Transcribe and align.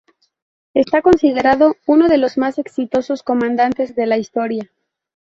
Está 0.73 1.03
considerado 1.03 1.75
uno 1.85 2.07
de 2.07 2.17
los 2.17 2.35
más 2.35 2.57
exitosos 2.57 3.21
comandantes 3.21 3.93
de 3.93 4.07
la 4.07 4.17
historia. 4.17 4.71